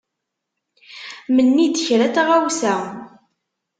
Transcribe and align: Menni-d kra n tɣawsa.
Menni-d 1.35 1.75
kra 1.85 2.07
n 2.09 2.13
tɣawsa. 2.15 2.75